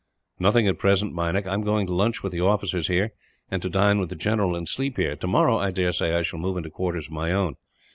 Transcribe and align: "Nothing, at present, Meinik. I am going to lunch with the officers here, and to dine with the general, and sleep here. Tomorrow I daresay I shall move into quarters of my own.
"Nothing, 0.39 0.65
at 0.67 0.79
present, 0.79 1.13
Meinik. 1.13 1.45
I 1.45 1.53
am 1.53 1.61
going 1.63 1.85
to 1.85 1.93
lunch 1.93 2.23
with 2.23 2.31
the 2.31 2.39
officers 2.41 2.87
here, 2.87 3.13
and 3.51 3.61
to 3.61 3.69
dine 3.69 3.99
with 3.99 4.09
the 4.09 4.15
general, 4.15 4.55
and 4.55 4.67
sleep 4.67 4.97
here. 4.97 5.15
Tomorrow 5.15 5.59
I 5.59 5.69
daresay 5.69 6.15
I 6.15 6.23
shall 6.23 6.39
move 6.39 6.57
into 6.57 6.71
quarters 6.71 7.05
of 7.05 7.11
my 7.13 7.31
own. 7.31 7.55